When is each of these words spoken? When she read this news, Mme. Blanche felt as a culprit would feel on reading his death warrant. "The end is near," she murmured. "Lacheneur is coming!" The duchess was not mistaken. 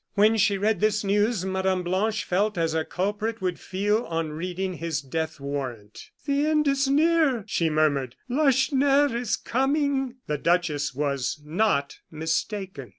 When 0.15 0.35
she 0.35 0.57
read 0.57 0.79
this 0.79 1.03
news, 1.03 1.45
Mme. 1.45 1.83
Blanche 1.83 2.23
felt 2.23 2.57
as 2.57 2.73
a 2.73 2.83
culprit 2.83 3.39
would 3.39 3.59
feel 3.59 4.03
on 4.05 4.31
reading 4.31 4.77
his 4.77 4.99
death 4.99 5.39
warrant. 5.39 6.09
"The 6.25 6.47
end 6.47 6.67
is 6.67 6.87
near," 6.87 7.43
she 7.45 7.69
murmured. 7.69 8.15
"Lacheneur 8.27 9.15
is 9.15 9.35
coming!" 9.35 10.15
The 10.25 10.39
duchess 10.39 10.95
was 10.95 11.39
not 11.45 11.99
mistaken. 12.09 12.89